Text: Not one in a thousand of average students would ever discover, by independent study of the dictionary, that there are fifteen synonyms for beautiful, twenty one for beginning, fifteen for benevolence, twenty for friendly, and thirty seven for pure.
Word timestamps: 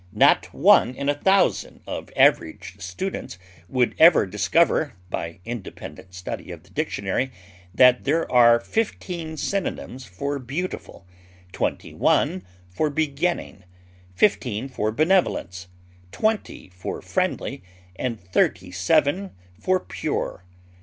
Not 0.13 0.51
one 0.51 0.95
in 0.95 1.09
a 1.09 1.13
thousand 1.13 1.81
of 1.85 2.09
average 2.15 2.75
students 2.81 3.37
would 3.69 3.93
ever 3.99 4.25
discover, 4.25 4.93
by 5.11 5.39
independent 5.45 6.15
study 6.15 6.49
of 6.49 6.63
the 6.63 6.71
dictionary, 6.71 7.31
that 7.75 8.03
there 8.03 8.25
are 8.31 8.59
fifteen 8.59 9.37
synonyms 9.37 10.03
for 10.05 10.39
beautiful, 10.39 11.05
twenty 11.51 11.93
one 11.93 12.41
for 12.67 12.89
beginning, 12.89 13.63
fifteen 14.15 14.67
for 14.67 14.91
benevolence, 14.91 15.67
twenty 16.11 16.71
for 16.73 16.99
friendly, 17.03 17.61
and 17.95 18.19
thirty 18.19 18.71
seven 18.71 19.35
for 19.59 19.79
pure. 19.79 20.43